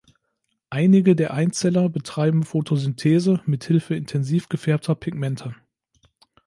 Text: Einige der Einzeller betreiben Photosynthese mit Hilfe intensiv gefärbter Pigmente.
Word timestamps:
Einige 0.71 1.15
der 1.15 1.31
Einzeller 1.31 1.87
betreiben 1.87 2.41
Photosynthese 2.41 3.39
mit 3.45 3.65
Hilfe 3.65 3.93
intensiv 3.93 4.49
gefärbter 4.49 4.95
Pigmente. 4.95 5.55